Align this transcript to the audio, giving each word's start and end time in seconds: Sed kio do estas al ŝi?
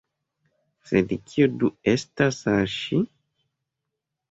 Sed 0.91 1.13
kio 1.33 1.49
do 1.65 1.71
estas 1.95 2.41
al 2.55 2.73
ŝi? 2.79 3.03